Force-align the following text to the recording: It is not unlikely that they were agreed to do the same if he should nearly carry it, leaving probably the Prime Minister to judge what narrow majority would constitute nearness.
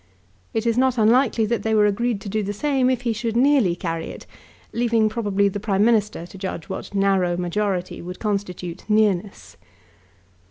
It 0.51 0.65
is 0.65 0.79
not 0.79 0.97
unlikely 0.97 1.45
that 1.45 1.61
they 1.61 1.75
were 1.75 1.85
agreed 1.85 2.21
to 2.21 2.27
do 2.27 2.41
the 2.41 2.53
same 2.53 2.89
if 2.89 3.01
he 3.01 3.13
should 3.13 3.37
nearly 3.37 3.75
carry 3.75 4.07
it, 4.07 4.25
leaving 4.73 5.09
probably 5.09 5.47
the 5.47 5.59
Prime 5.59 5.85
Minister 5.85 6.25
to 6.25 6.37
judge 6.39 6.67
what 6.67 6.95
narrow 6.95 7.37
majority 7.37 8.01
would 8.01 8.17
constitute 8.17 8.83
nearness. 8.89 9.57